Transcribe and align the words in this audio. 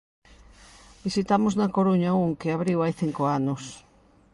Visitamos 1.05 1.53
na 1.55 1.71
Coruña 1.75 2.11
un 2.23 2.31
que 2.39 2.49
abriu 2.55 2.79
hai 2.81 2.93
cinco 3.01 3.23
anos. 3.37 3.63